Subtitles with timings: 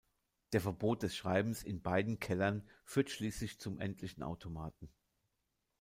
[0.49, 4.89] Das Verbot des Schreibens in beiden Kellern führt schließlich zum endlichen Automaten.